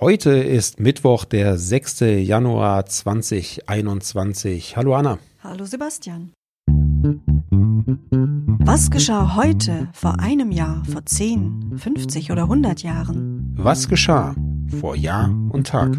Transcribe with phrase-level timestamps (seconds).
[0.00, 2.02] Heute ist Mittwoch, der 6.
[2.20, 4.76] Januar 2021.
[4.76, 5.18] Hallo Anna.
[5.42, 6.30] Hallo Sebastian.
[8.60, 13.52] Was geschah heute, vor einem Jahr, vor 10, 50 oder 100 Jahren?
[13.56, 14.36] Was geschah
[14.78, 15.96] vor Jahr und Tag?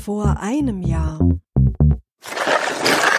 [0.00, 1.18] Vor einem Jahr.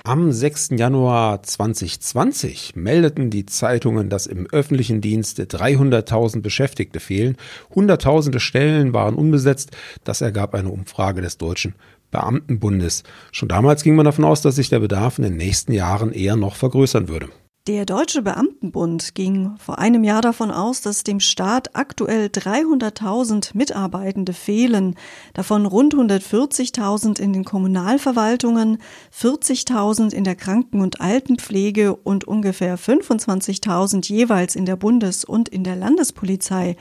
[0.03, 0.69] Am 6.
[0.77, 7.37] Januar 2020 meldeten die Zeitungen, dass im öffentlichen Dienst 300.000 Beschäftigte fehlen.
[7.75, 9.69] Hunderttausende Stellen waren unbesetzt.
[10.03, 11.75] Das ergab eine Umfrage des Deutschen
[12.09, 13.03] Beamtenbundes.
[13.31, 16.35] Schon damals ging man davon aus, dass sich der Bedarf in den nächsten Jahren eher
[16.35, 17.29] noch vergrößern würde.
[17.67, 24.33] Der Deutsche Beamtenbund ging vor einem Jahr davon aus, dass dem Staat aktuell 300.000 Mitarbeitende
[24.33, 24.95] fehlen,
[25.35, 28.79] davon rund 140.000 in den Kommunalverwaltungen,
[29.15, 35.63] 40.000 in der Kranken- und Altenpflege und ungefähr 25.000 jeweils in der Bundes- und in
[35.63, 36.77] der Landespolizei.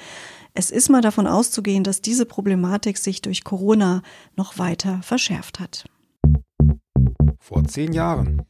[0.54, 4.00] Es ist mal davon auszugehen, dass diese Problematik sich durch Corona
[4.34, 5.84] noch weiter verschärft hat.
[7.38, 8.46] Vor zehn Jahren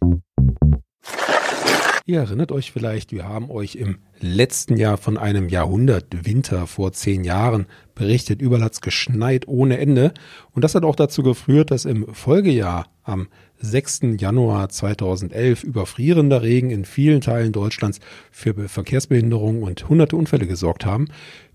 [2.07, 6.93] Ihr erinnert euch vielleicht, wir haben euch im letzten Jahr von einem Jahrhundert Winter vor
[6.93, 8.41] zehn Jahren berichtet.
[8.41, 10.15] Überall hat es geschneit ohne Ende.
[10.53, 14.01] Und das hat auch dazu geführt, dass im Folgejahr am 6.
[14.19, 21.09] Januar 2011 überfrierender Regen in vielen Teilen Deutschlands für Verkehrsbehinderungen und hunderte Unfälle gesorgt haben.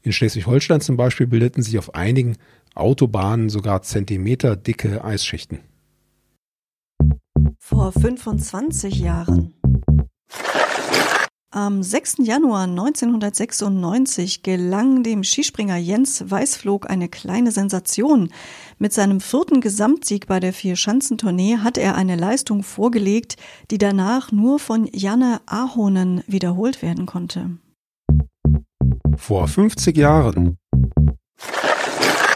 [0.04, 2.38] In Schleswig-Holstein zum Beispiel bildeten sich auf einigen
[2.76, 5.60] Autobahnen sogar zentimeterdicke Eisschichten.
[7.58, 9.54] Vor 25 Jahren
[11.56, 12.18] am 6.
[12.20, 18.30] Januar 1996 gelang dem Skispringer Jens Weißflog eine kleine Sensation.
[18.78, 23.38] Mit seinem vierten Gesamtsieg bei der Vier-Schanzentournee hat er eine Leistung vorgelegt,
[23.72, 27.52] die danach nur von Janne Ahonen wiederholt werden konnte.
[29.16, 30.58] Vor 50 Jahren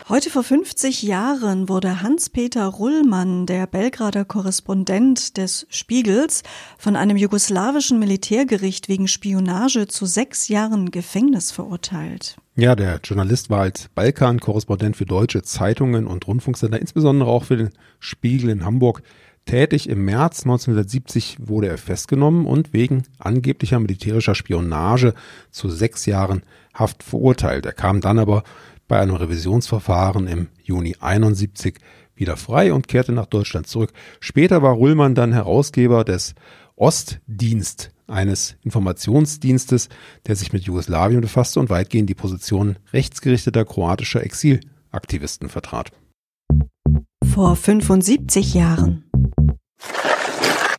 [0.09, 6.41] Heute vor 50 Jahren wurde Hans-Peter Rullmann, der Belgrader Korrespondent des Spiegels,
[6.79, 12.37] von einem jugoslawischen Militärgericht wegen Spionage zu sechs Jahren Gefängnis verurteilt.
[12.55, 17.69] Ja, der Journalist war als Balkan-Korrespondent für deutsche Zeitungen und Rundfunksender, insbesondere auch für den
[17.99, 19.03] Spiegel in Hamburg,
[19.45, 19.89] tätig.
[19.89, 25.13] Im März 1970 wurde er festgenommen und wegen angeblicher militärischer Spionage
[25.51, 26.41] zu sechs Jahren
[26.73, 27.65] Haft verurteilt.
[27.65, 28.43] Er kam dann aber
[28.89, 31.75] bei einem Revisionsverfahren im Juni 71
[32.15, 33.93] wieder frei und kehrte nach Deutschland zurück.
[34.19, 36.35] Später war Rullmann dann Herausgeber des
[36.75, 39.87] Ostdienst, eines Informationsdienstes,
[40.27, 45.91] der sich mit Jugoslawien befasste und weitgehend die Position rechtsgerichteter kroatischer Exilaktivisten vertrat.
[47.23, 49.03] Vor 75 Jahren.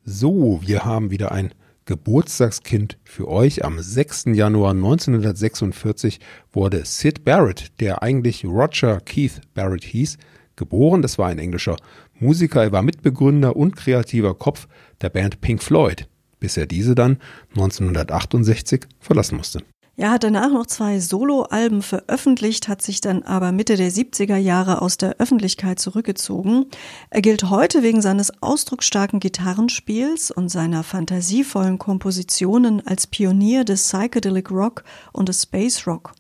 [0.05, 1.55] So, wir haben wieder ein
[1.91, 3.65] Geburtstagskind für euch.
[3.65, 4.27] Am 6.
[4.27, 6.21] Januar 1946
[6.53, 10.17] wurde Sid Barrett, der eigentlich Roger Keith Barrett hieß,
[10.55, 11.03] geboren.
[11.03, 11.75] Das war ein englischer
[12.21, 12.63] Musiker.
[12.63, 14.69] Er war Mitbegründer und kreativer Kopf
[15.01, 16.07] der Band Pink Floyd,
[16.39, 17.19] bis er diese dann
[17.57, 19.65] 1968 verlassen musste.
[20.01, 24.81] Er hat danach noch zwei Soloalben veröffentlicht, hat sich dann aber Mitte der 70er Jahre
[24.81, 26.65] aus der Öffentlichkeit zurückgezogen.
[27.11, 34.51] Er gilt heute wegen seines ausdrucksstarken Gitarrenspiels und seiner fantasievollen Kompositionen als Pionier des Psychedelic
[34.51, 36.15] Rock und des Space Rock.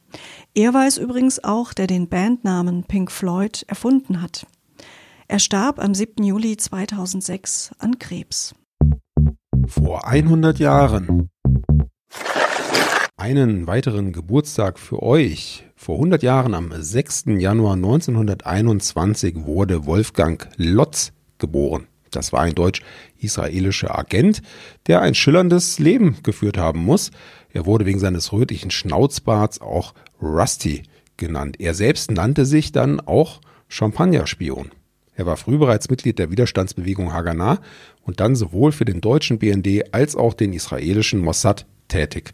[0.52, 4.46] Er war es übrigens auch, der den Bandnamen Pink Floyd erfunden hat.
[5.26, 6.22] Er starb am 7.
[6.22, 8.54] Juli 2006 an Krebs.
[9.66, 11.30] Vor 100 Jahren
[13.20, 15.66] einen weiteren Geburtstag für euch.
[15.76, 17.24] Vor 100 Jahren, am 6.
[17.38, 21.86] Januar 1921, wurde Wolfgang Lotz geboren.
[22.10, 24.40] Das war ein deutsch-israelischer Agent,
[24.86, 27.10] der ein schillerndes Leben geführt haben muss.
[27.52, 29.92] Er wurde wegen seines rötlichen Schnauzbarts auch
[30.22, 30.84] Rusty
[31.18, 31.56] genannt.
[31.60, 34.70] Er selbst nannte sich dann auch Champagnerspion.
[35.14, 37.60] Er war früh bereits Mitglied der Widerstandsbewegung Haganah
[38.02, 42.32] und dann sowohl für den deutschen BND als auch den israelischen Mossad tätig.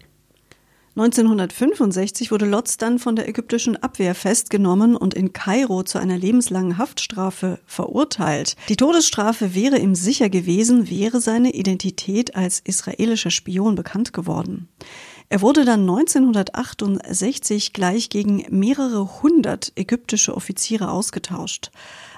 [0.96, 6.78] 1965 wurde Lotz dann von der ägyptischen Abwehr festgenommen und in Kairo zu einer lebenslangen
[6.78, 8.56] Haftstrafe verurteilt.
[8.70, 14.68] Die Todesstrafe wäre ihm sicher gewesen, wäre seine Identität als israelischer Spion bekannt geworden.
[15.28, 21.72] Er wurde dann 1968 gleich gegen mehrere hundert ägyptische Offiziere ausgetauscht.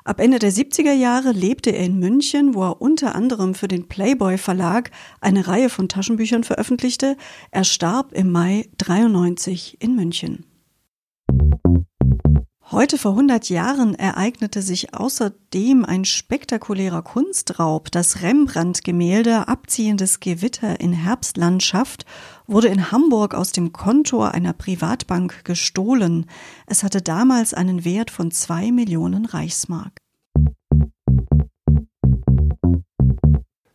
[0.04, 3.88] Ab Ende der 70er Jahre lebte er in München, wo er unter anderem für den
[3.88, 4.90] Playboy Verlag
[5.20, 7.16] eine Reihe von Taschenbüchern veröffentlichte.
[7.50, 10.44] Er starb im Mai 93 in München.
[12.70, 17.90] Heute vor 100 Jahren ereignete sich außerdem ein spektakulärer Kunstraub.
[17.90, 22.04] Das Rembrandt-Gemälde Abziehendes Gewitter in Herbstlandschaft
[22.46, 26.26] wurde in Hamburg aus dem Kontor einer Privatbank gestohlen.
[26.66, 29.96] Es hatte damals einen Wert von zwei Millionen Reichsmark.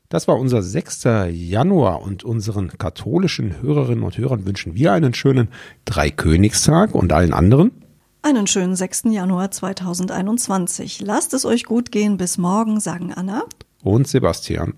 [0.07, 1.05] Das war unser 6.
[1.31, 5.47] Januar und unseren katholischen Hörerinnen und Hörern wünschen wir einen schönen
[5.85, 7.82] Dreikönigstag und allen anderen
[8.23, 9.03] einen schönen 6.
[9.11, 11.01] Januar 2021.
[11.01, 12.17] Lasst es euch gut gehen.
[12.17, 13.43] Bis morgen, sagen Anna
[13.83, 14.75] und Sebastian.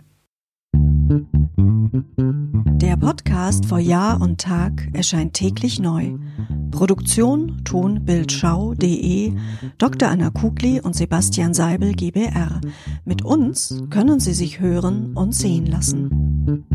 [2.82, 6.16] Der Podcast vor Jahr und Tag erscheint täglich neu.
[6.72, 9.34] Produktion tonbildschau.de
[9.78, 10.10] Dr.
[10.10, 12.60] Anna Kugli und Sebastian Seibel GBR.
[13.06, 16.66] Mit uns können Sie sich hören und sehen lassen.